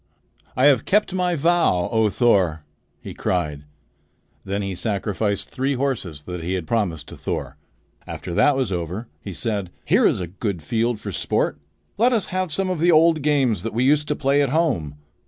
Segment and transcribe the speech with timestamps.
[0.57, 2.63] "I have kept my vow, O Thor!"
[2.99, 3.65] he cried.
[4.43, 7.55] Then he sacrificed three horses that he had promised to Thor.
[8.07, 11.59] After that was over, he said: "Here is a good field for sport.
[11.99, 14.95] Let us have some of the old games that we used to play at home.